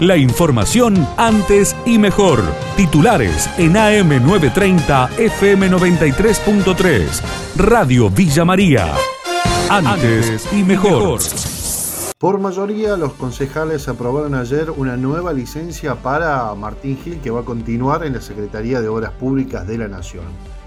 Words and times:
La 0.00 0.16
información 0.16 1.06
antes 1.16 1.76
y 1.86 1.98
mejor. 1.98 2.42
Titulares 2.76 3.48
en 3.58 3.74
AM930 3.74 5.10
FM93.3. 5.10 7.22
Radio 7.56 8.10
Villa 8.10 8.44
María. 8.44 8.92
Antes 9.70 10.52
y 10.52 10.64
mejor. 10.64 11.20
Por 12.18 12.40
mayoría, 12.40 12.96
los 12.96 13.12
concejales 13.12 13.86
aprobaron 13.86 14.34
ayer 14.34 14.72
una 14.72 14.96
nueva 14.96 15.32
licencia 15.32 15.94
para 15.94 16.52
Martín 16.56 16.98
Gil 17.02 17.20
que 17.20 17.30
va 17.30 17.42
a 17.42 17.44
continuar 17.44 18.04
en 18.04 18.14
la 18.14 18.20
Secretaría 18.20 18.80
de 18.80 18.88
Obras 18.88 19.12
Públicas 19.12 19.64
de 19.64 19.78
la 19.78 19.86
Nación. 19.86 20.24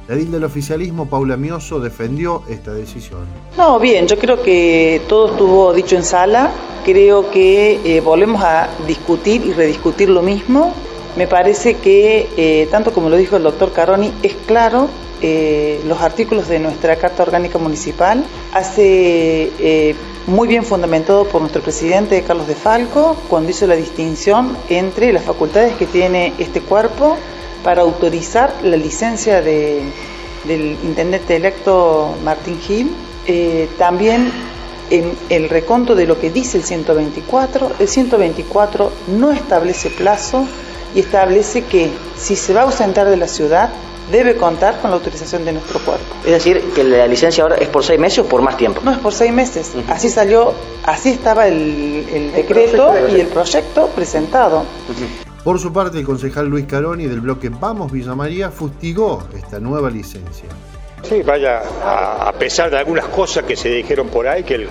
La 0.07 0.15
edil 0.15 0.31
del 0.31 0.45
oficialismo, 0.45 1.09
Paula 1.09 1.35
Mioso, 1.35 1.81
defendió 1.81 2.43
esta 2.47 2.73
decisión. 2.73 3.25
No, 3.57 3.77
bien, 3.77 4.07
yo 4.07 4.17
creo 4.17 4.41
que 4.41 5.01
todo 5.09 5.31
estuvo 5.31 5.73
dicho 5.73 5.97
en 5.97 6.05
sala. 6.05 6.49
Creo 6.87 7.31
que 7.31 7.81
eh, 7.83 7.99
volvemos 7.99 8.41
a 8.41 8.69
discutir 8.87 9.45
y 9.45 9.51
rediscutir 9.51 10.07
lo 10.07 10.21
mismo. 10.21 10.71
Me 11.17 11.27
parece 11.27 11.73
que, 11.73 12.29
eh, 12.37 12.65
tanto 12.71 12.93
como 12.93 13.09
lo 13.09 13.17
dijo 13.17 13.35
el 13.35 13.43
doctor 13.43 13.73
Caroni, 13.73 14.13
es 14.23 14.35
claro 14.45 14.87
eh, 15.21 15.81
los 15.85 15.99
artículos 15.99 16.47
de 16.47 16.59
nuestra 16.59 16.95
Carta 16.95 17.23
Orgánica 17.23 17.57
Municipal. 17.57 18.23
Hace 18.53 19.51
muy 20.27 20.47
bien 20.47 20.63
fundamentado 20.63 21.25
por 21.25 21.41
nuestro 21.41 21.61
presidente 21.61 22.21
Carlos 22.21 22.47
de 22.47 22.55
Falco 22.55 23.17
cuando 23.27 23.49
hizo 23.49 23.67
la 23.67 23.75
distinción 23.75 24.57
entre 24.69 25.11
las 25.11 25.25
facultades 25.25 25.75
que 25.75 25.87
tiene 25.87 26.31
este 26.37 26.61
cuerpo 26.61 27.17
para 27.65 27.81
autorizar 27.81 28.53
la 28.63 28.77
licencia 28.77 29.41
del 29.41 29.91
intendente 30.85 31.35
electo 31.35 32.15
Martín 32.23 32.57
Gil. 32.61 32.91
Eh, 33.29 33.67
también 33.77 34.31
en 34.89 35.13
el 35.29 35.49
reconto 35.49 35.95
de 35.95 36.05
lo 36.05 36.19
que 36.19 36.31
dice 36.31 36.57
el 36.57 36.63
124, 36.63 37.71
el 37.79 37.87
124 37.87 38.91
no 39.17 39.31
establece 39.31 39.89
plazo 39.89 40.45
y 40.95 40.99
establece 41.01 41.63
que 41.63 41.89
si 42.17 42.35
se 42.35 42.53
va 42.53 42.61
a 42.61 42.63
ausentar 42.63 43.09
de 43.09 43.17
la 43.17 43.27
ciudad 43.27 43.69
debe 44.11 44.37
contar 44.37 44.79
con 44.81 44.89
la 44.89 44.97
autorización 44.97 45.45
de 45.45 45.53
nuestro 45.53 45.79
cuerpo. 45.79 46.05
Es 46.25 46.31
decir, 46.31 46.61
que 46.73 46.83
la 46.83 47.07
licencia 47.07 47.43
ahora 47.43 47.55
es 47.55 47.67
por 47.67 47.83
seis 47.83 47.99
meses 47.99 48.19
o 48.19 48.25
por 48.25 48.41
más 48.41 48.57
tiempo. 48.57 48.81
No, 48.83 48.91
es 48.91 48.99
por 48.99 49.13
seis 49.13 49.33
meses. 49.33 49.73
Así 49.89 50.09
salió, 50.09 50.53
así 50.85 51.09
estaba 51.09 51.47
el, 51.47 52.31
decreto 52.33 52.93
y 53.09 53.19
el 53.19 53.27
proyecto 53.27 53.87
presentado. 53.87 54.63
Por 55.43 55.59
su 55.59 55.71
parte, 55.71 55.99
el 55.99 56.05
concejal 56.05 56.47
Luis 56.47 56.65
Caroni 56.65 57.05
del 57.05 57.21
bloque 57.21 57.49
Vamos 57.49 57.91
Villa 57.91 58.15
María 58.15 58.49
fustigó 58.49 59.23
esta 59.35 59.59
nueva 59.59 59.89
licencia. 59.89 60.49
Sí, 61.03 61.21
vaya, 61.21 61.61
a, 61.83 62.33
pesar 62.33 62.69
de 62.69 62.77
algunas 62.77 63.05
cosas 63.05 63.45
que 63.45 63.55
se 63.55 63.69
dijeron 63.69 64.09
por 64.09 64.27
ahí, 64.27 64.43
que 64.43 64.55
el 64.55 64.67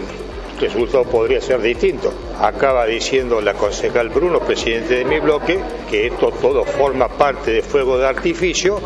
resultado 0.60 1.04
podría 1.04 1.40
ser 1.40 1.60
distinto. 1.62 2.12
Acaba 2.40 2.84
diciendo 2.84 3.40
la 3.40 3.54
concejal 3.54 4.10
Bruno, 4.10 4.40
presidente 4.40 4.96
de 4.96 5.04
mi 5.04 5.18
bloque, 5.20 5.58
que 5.88 6.08
esto 6.08 6.30
todo 6.32 6.64
forma 6.64 7.08
parte 7.08 7.52
de 7.52 7.62
fuego 7.62 7.96
de 7.98 8.06
artificio 8.06 8.80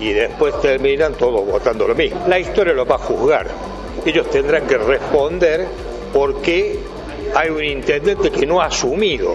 y 0.00 0.12
después 0.12 0.60
terminan 0.60 1.14
todos 1.14 1.46
votando 1.46 1.86
lo 1.86 1.94
mismo. 1.94 2.24
La 2.26 2.38
historia 2.38 2.72
lo 2.72 2.84
va 2.86 2.96
a 2.96 2.98
juzgar. 2.98 3.46
Ellos 4.04 4.28
tendrán 4.30 4.66
que 4.66 4.78
responder 4.78 5.66
por 6.12 6.40
qué 6.40 6.78
hay 7.34 7.50
un 7.50 7.62
intendente 7.62 8.30
que 8.30 8.46
no 8.46 8.60
ha 8.60 8.66
asumido 8.66 9.34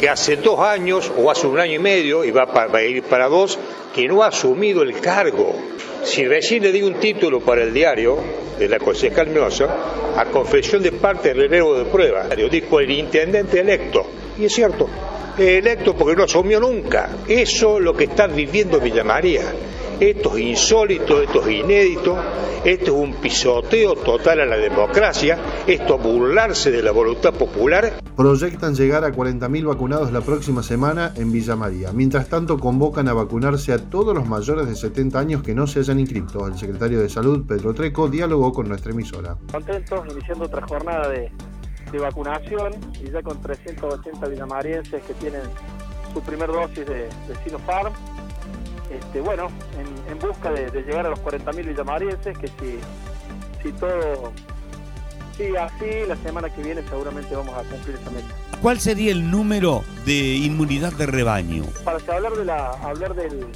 que 0.00 0.08
hace 0.08 0.36
dos 0.36 0.58
años 0.60 1.12
o 1.14 1.30
hace 1.30 1.46
un 1.46 1.60
año 1.60 1.74
y 1.74 1.78
medio, 1.78 2.24
y 2.24 2.30
va, 2.30 2.48
a 2.50 2.82
ir 2.82 3.02
para 3.02 3.28
dos, 3.28 3.58
que 3.94 4.08
no 4.08 4.22
ha 4.22 4.28
asumido 4.28 4.82
el 4.82 4.98
cargo. 4.98 5.54
Si 6.02 6.26
recién 6.26 6.62
le 6.62 6.72
di 6.72 6.80
un 6.80 6.94
título 6.94 7.40
para 7.40 7.62
el 7.62 7.74
diario 7.74 8.16
de 8.58 8.66
la 8.66 8.78
concejal 8.78 9.26
Miosa, 9.28 9.68
a 10.16 10.24
confesión 10.24 10.82
de 10.82 10.92
parte 10.92 11.28
del 11.28 11.50
relevo 11.50 11.74
de 11.74 11.84
prueba, 11.84 12.26
dijo 12.50 12.80
el 12.80 12.90
intendente 12.90 13.60
electo, 13.60 14.06
y 14.38 14.46
es 14.46 14.54
cierto, 14.54 14.88
electo 15.36 15.94
porque 15.94 16.16
no 16.16 16.24
asumió 16.24 16.58
nunca. 16.58 17.10
Eso 17.28 17.76
es 17.76 17.84
lo 17.84 17.92
que 17.92 18.04
está 18.04 18.26
viviendo 18.26 18.80
Villa 18.80 19.04
María. 19.04 19.42
Esto 20.00 20.34
es 20.34 20.44
insólito, 20.46 21.20
esto 21.20 21.46
es 21.46 21.60
inédito, 21.60 22.16
esto 22.64 22.84
es 22.84 22.90
un 22.90 23.12
pisoteo 23.16 23.94
total 23.96 24.40
a 24.40 24.46
la 24.46 24.56
democracia, 24.56 25.38
esto 25.66 25.96
es 25.96 26.02
burlarse 26.02 26.70
de 26.70 26.82
la 26.82 26.90
voluntad 26.90 27.34
popular. 27.34 28.00
Proyectan 28.16 28.74
llegar 28.74 29.04
a 29.04 29.12
40.000 29.12 29.66
vacunados 29.66 30.10
la 30.10 30.22
próxima 30.22 30.62
semana 30.62 31.12
en 31.16 31.30
Villa 31.30 31.54
María. 31.54 31.92
Mientras 31.92 32.30
tanto, 32.30 32.58
convocan 32.58 33.08
a 33.08 33.12
vacunarse 33.12 33.74
a 33.74 33.90
todos 33.90 34.14
los 34.14 34.26
mayores 34.26 34.68
de 34.68 34.74
70 34.74 35.18
años 35.18 35.42
que 35.42 35.54
no 35.54 35.66
se 35.66 35.80
hayan 35.80 36.00
inscrito. 36.00 36.46
El 36.46 36.56
secretario 36.56 36.98
de 37.00 37.10
Salud, 37.10 37.46
Pedro 37.46 37.74
Treco, 37.74 38.08
dialogó 38.08 38.54
con 38.54 38.70
nuestra 38.70 38.92
emisora. 38.92 39.36
Contentos, 39.52 40.00
iniciando 40.10 40.46
otra 40.46 40.66
jornada 40.66 41.10
de, 41.10 41.30
vacunación 41.98 42.72
y 43.04 43.10
ya 43.10 43.20
con 43.20 43.38
380 43.42 44.28
villamarienses 44.28 45.02
que 45.02 45.12
tienen 45.14 45.42
su 46.14 46.22
primer 46.22 46.50
dosis 46.50 46.86
de, 46.86 47.02
de 47.04 47.44
Sinopharm 47.44 47.92
este, 48.90 49.20
bueno, 49.20 49.48
en, 50.08 50.18
busca 50.18 50.50
de, 50.50 50.70
llegar 50.82 51.06
a 51.06 51.10
los 51.10 51.20
40.000 51.20 51.66
villamarienses, 51.66 52.36
que 52.36 52.48
si, 52.48 52.78
si 53.62 53.72
todo 53.72 54.32
sigue 55.36 55.58
así, 55.58 56.06
la 56.06 56.16
semana 56.16 56.50
que 56.50 56.62
viene 56.62 56.82
seguramente 56.88 57.34
vamos 57.34 57.54
a 57.54 57.62
cumplir 57.62 57.96
esa 57.96 58.10
meta. 58.10 58.28
¿Cuál 58.60 58.78
sería 58.78 59.12
el 59.12 59.30
número 59.30 59.84
de 60.04 60.34
inmunidad 60.36 60.92
de 60.92 61.06
rebaño? 61.06 61.64
Para 61.84 61.98
hablar, 62.14 62.32
de 62.32 62.44
la, 62.44 62.70
hablar 62.82 63.14
del, 63.14 63.46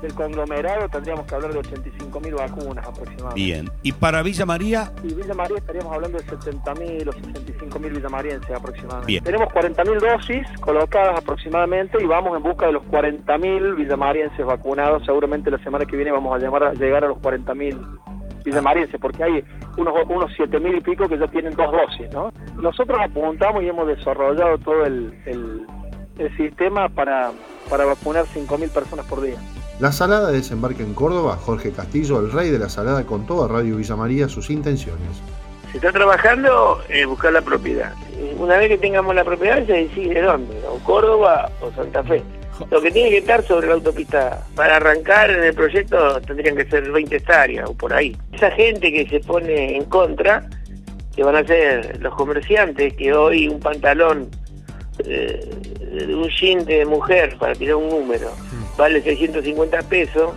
del 0.00 0.14
conglomerado 0.14 0.88
tendríamos 0.88 1.26
que 1.26 1.34
hablar 1.34 1.52
de 1.52 1.60
85.000 1.60 2.36
vacunas 2.36 2.86
aproximadamente. 2.86 3.34
Bien. 3.34 3.70
¿Y 3.82 3.92
para 3.92 4.22
Villa 4.22 4.46
María? 4.46 4.92
Sí, 5.02 5.14
Villa 5.14 5.34
María 5.34 5.58
estaríamos 5.58 5.92
hablando 5.92 6.18
de 6.18 6.24
70.000 6.24 7.08
o 7.08 7.12
65.000 7.12 7.90
villamarienses 7.90 8.50
aproximadamente. 8.50 9.06
Bien. 9.06 9.24
Tenemos 9.24 9.48
40.000 9.48 10.00
dosis 10.00 10.60
colocadas 10.60 11.18
aproximadamente 11.18 12.02
y 12.02 12.06
vamos 12.06 12.36
en 12.36 12.42
busca 12.42 12.66
de 12.66 12.72
los 12.72 12.82
40.000 12.84 13.76
villamarienses 13.76 14.44
vacunados. 14.44 15.04
Seguramente 15.04 15.50
la 15.50 15.58
semana 15.58 15.84
que 15.86 15.96
viene 15.96 16.12
vamos 16.12 16.34
a, 16.34 16.38
llamar 16.38 16.64
a 16.64 16.74
llegar 16.74 17.04
a 17.04 17.08
los 17.08 17.18
40.000 17.18 17.98
villamarienses, 18.44 19.00
porque 19.00 19.24
hay 19.24 19.44
unos, 19.76 19.94
unos 20.08 20.30
7.000 20.32 20.78
y 20.78 20.80
pico 20.80 21.08
que 21.08 21.18
ya 21.18 21.26
tienen 21.28 21.54
dos 21.54 21.72
dosis, 21.72 22.12
¿no? 22.12 22.30
Nosotros 22.60 22.98
apuntamos 23.02 23.62
y 23.62 23.68
hemos 23.68 23.86
desarrollado 23.86 24.58
todo 24.58 24.84
el, 24.84 25.18
el, 25.24 25.66
el 26.18 26.36
sistema 26.36 26.88
para, 26.88 27.32
para 27.70 27.86
vacunar 27.86 28.26
5.000 28.26 28.70
personas 28.70 29.06
por 29.06 29.22
día. 29.22 29.36
La 29.80 29.90
salada 29.90 30.30
desembarca 30.30 30.82
en 30.82 30.94
Córdoba. 30.94 31.36
Jorge 31.36 31.72
Castillo, 31.72 32.20
el 32.20 32.30
rey 32.30 32.50
de 32.50 32.58
la 32.58 32.68
salada, 32.68 33.04
contó 33.04 33.44
a 33.44 33.48
Radio 33.48 33.76
Villa 33.76 33.96
María 33.96 34.28
sus 34.28 34.50
intenciones. 34.50 35.20
Se 35.72 35.78
está 35.78 35.90
trabajando 35.90 36.80
en 36.88 37.08
buscar 37.08 37.32
la 37.32 37.42
propiedad. 37.42 37.92
Una 38.38 38.56
vez 38.58 38.68
que 38.68 38.78
tengamos 38.78 39.14
la 39.16 39.24
propiedad 39.24 39.66
se 39.66 39.72
decide 39.72 40.22
dónde, 40.22 40.54
o 40.68 40.78
Córdoba 40.78 41.50
o 41.60 41.72
Santa 41.72 42.04
Fe. 42.04 42.22
Lo 42.70 42.80
que 42.80 42.92
tiene 42.92 43.10
que 43.10 43.18
estar 43.18 43.42
sobre 43.42 43.66
la 43.66 43.74
autopista 43.74 44.44
para 44.54 44.76
arrancar 44.76 45.30
en 45.30 45.42
el 45.42 45.54
proyecto 45.54 46.20
tendrían 46.20 46.54
que 46.54 46.66
ser 46.66 46.88
20 46.92 47.16
hectáreas 47.16 47.68
o 47.68 47.74
por 47.74 47.92
ahí. 47.92 48.16
Esa 48.32 48.52
gente 48.52 48.92
que 48.92 49.08
se 49.08 49.18
pone 49.18 49.76
en 49.76 49.84
contra, 49.86 50.48
que 51.16 51.24
van 51.24 51.34
a 51.34 51.44
ser 51.44 52.00
los 52.00 52.14
comerciantes, 52.14 52.94
que 52.94 53.12
hoy 53.12 53.48
un 53.48 53.58
pantalón 53.58 54.28
eh, 55.04 55.50
de 56.06 56.14
un 56.14 56.28
jean 56.28 56.64
de 56.64 56.86
mujer, 56.86 57.36
para 57.38 57.54
tirar 57.54 57.74
un 57.74 57.88
número, 57.88 58.30
vale 58.76 59.02
650 59.02 59.82
pesos, 59.82 60.32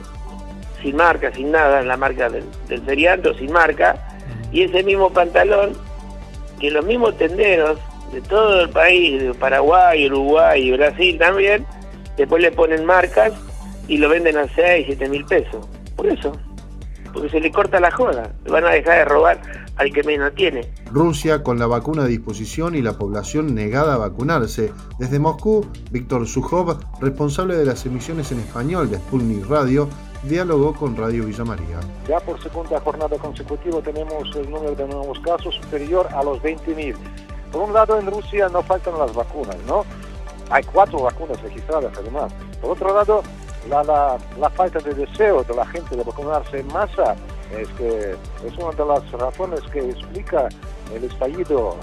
sin 0.82 0.96
marca, 0.96 1.32
sin 1.34 1.52
nada, 1.52 1.82
en 1.82 1.88
la 1.88 1.98
marca 1.98 2.30
del, 2.30 2.46
del 2.68 2.82
ferianto, 2.84 3.34
sin 3.34 3.52
marca, 3.52 4.18
y 4.52 4.64
ese 4.64 4.84
mismo 4.84 5.12
pantalón, 5.12 5.74
que 6.60 6.72
los 6.72 6.86
mismos 6.86 7.18
tenderos 7.18 7.80
de 8.12 8.22
todo 8.22 8.62
el 8.62 8.70
país, 8.70 9.22
de 9.22 9.34
Paraguay, 9.34 10.08
Uruguay 10.08 10.62
y 10.62 10.72
Brasil 10.72 11.18
también, 11.18 11.66
después 12.16 12.42
le 12.42 12.52
ponen 12.52 12.86
marcas 12.86 13.34
y 13.88 13.98
lo 13.98 14.10
venden 14.10 14.38
a 14.38 14.48
6, 14.48 14.86
7 14.88 15.10
mil 15.10 15.26
pesos. 15.26 15.68
Por 15.96 16.08
eso, 16.08 16.32
porque 17.18 17.32
se 17.32 17.40
le 17.40 17.52
corta 17.52 17.80
la 17.80 17.90
joda, 17.90 18.32
van 18.48 18.64
a 18.64 18.70
dejar 18.70 19.00
de 19.00 19.06
robar 19.06 19.42
al 19.78 19.92
que 19.92 20.04
menos 20.04 20.36
tiene. 20.36 20.72
Rusia 20.92 21.42
con 21.42 21.58
la 21.58 21.66
vacuna 21.66 22.04
a 22.04 22.06
disposición 22.06 22.76
y 22.76 22.84
la 22.84 22.94
población 22.94 23.56
negada 23.56 23.96
a 23.96 23.98
vacunarse. 23.98 24.72
Desde 25.00 25.18
Moscú, 25.18 25.66
Víctor 25.90 26.28
Sujov, 26.28 26.78
responsable 27.02 27.56
de 27.56 27.66
las 27.66 27.84
emisiones 27.88 28.32
en 28.32 28.40
español 28.40 28.92
de 28.92 28.98
Sputnik 28.98 29.48
Radio, 29.48 29.90
dialogó 30.30 30.76
con 30.76 30.96
Radio 30.96 31.26
Villa 31.26 31.44
María. 31.44 31.80
Ya 32.08 32.20
por 32.20 32.40
segunda 32.40 32.80
jornada 32.82 33.18
consecutiva 33.18 33.82
tenemos 33.82 34.36
el 34.36 34.52
número 34.52 34.76
de 34.76 34.88
nuevos 34.88 35.20
casos 35.22 35.56
superior 35.56 36.08
a 36.14 36.24
los 36.24 36.40
20.000. 36.44 36.94
Por 37.52 37.64
un 37.64 37.74
lado, 37.74 37.98
en 37.98 38.06
Rusia 38.06 38.48
no 38.50 38.62
faltan 38.62 39.00
las 39.00 39.12
vacunas, 39.16 39.58
¿no? 39.66 39.86
Hay 40.52 40.64
cuatro 40.66 41.00
vacunas 41.00 41.42
registradas 41.42 41.92
además. 41.98 42.32
Por 42.62 42.72
otro 42.72 42.94
lado, 42.94 43.24
la, 43.70 43.84
la, 43.84 44.18
la 44.40 44.50
falta 44.50 44.80
de 44.80 44.94
deseo 44.94 45.44
de 45.44 45.56
la 45.56 45.66
gente 45.66 45.96
de 45.96 46.04
vacunarse 46.04 46.60
en 46.60 46.68
masa 46.68 47.16
es 47.56 47.68
que 47.70 48.16
es 48.46 48.58
una 48.58 48.72
de 48.72 48.86
las 48.86 49.12
razones 49.12 49.62
que 49.72 49.80
explica 49.80 50.50
el 50.94 51.04
estallido, 51.04 51.76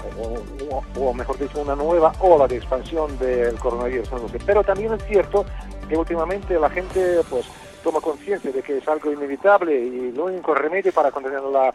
o, 0.97 1.13
mejor 1.13 1.37
dicho, 1.37 1.61
una 1.61 1.75
nueva 1.75 2.11
ola 2.19 2.47
de 2.47 2.57
expansión 2.57 3.17
del 3.19 3.57
coronavirus. 3.59 4.09
Pero 4.45 4.63
también 4.63 4.93
es 4.93 5.03
cierto 5.05 5.45
que 5.87 5.97
últimamente 5.97 6.59
la 6.59 6.69
gente 6.69 7.19
pues 7.29 7.45
toma 7.83 8.01
conciencia 8.01 8.51
de 8.51 8.63
que 8.63 8.77
es 8.77 8.87
algo 8.87 9.11
inevitable 9.11 9.79
y 9.79 10.11
lo 10.11 10.25
único 10.25 10.55
remedio 10.55 10.91
para 10.91 11.11
contener 11.11 11.41
la, 11.43 11.73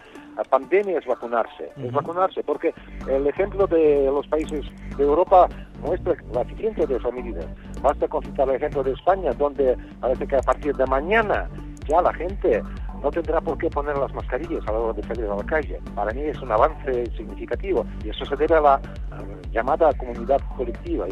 pandemia 0.49 0.99
es 0.99 1.05
vacunarse, 1.05 1.70
es 1.76 1.93
vacunarse, 1.93 2.43
porque 2.43 2.73
el 3.06 3.26
ejemplo 3.26 3.67
de 3.67 4.06
los 4.06 4.26
países 4.26 4.64
de 4.97 5.05
Europa 5.05 5.49
muestra 5.82 6.14
la 6.32 6.41
eficiencia 6.41 6.87
de 6.87 6.97
esa 6.97 7.11
medida. 7.11 7.43
Basta 7.82 8.09
consultar 8.09 8.49
el 8.49 8.56
ejemplo 8.56 8.82
de 8.82 8.93
España, 8.93 9.32
donde 9.32 9.77
parece 10.00 10.27
que 10.27 10.37
a 10.37 10.41
partir 10.41 10.75
de 10.77 10.87
mañana 10.87 11.49
ya 11.88 12.03
la 12.03 12.12
gente 12.15 12.62
no 13.03 13.11
tendrá 13.11 13.41
por 13.41 13.56
qué 13.59 13.69
poner 13.71 13.97
las 13.97 14.12
mascarillas 14.15 14.62
a 14.67 14.73
la 14.73 14.79
hora 14.79 14.93
de 14.93 15.03
salir 15.03 15.25
a 15.27 15.37
la 15.37 15.44
calle. 15.44 15.81
Para 15.94 16.12
mí 16.12 16.23
es 16.23 16.41
un 16.43 16.53
avance 16.53 17.06
significativo 17.17 17.87
y 18.05 18.11
eso 18.11 18.25
se 18.27 18.37
debe 18.37 18.56
a 18.56 18.61
la 18.61 18.81
llamada 19.50 19.93
comunidad 19.94 20.41
colectiva. 20.56 21.06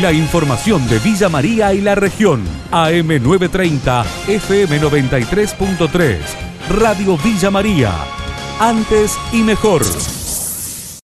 La 0.00 0.12
información 0.12 0.86
de 0.88 1.00
Villa 1.00 1.28
María 1.28 1.74
y 1.74 1.80
la 1.80 1.96
región. 1.96 2.44
AM930, 2.70 4.04
FM93.3. 4.28 6.18
Radio 6.68 7.16
Villa 7.16 7.50
María. 7.50 7.90
Antes 8.60 9.18
y 9.32 9.42
mejor. 9.42 9.82